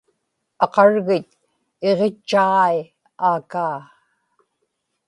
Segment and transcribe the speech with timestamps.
[0.63, 1.27] aqargit
[1.89, 2.79] iġitchaġai
[3.27, 3.79] aakaa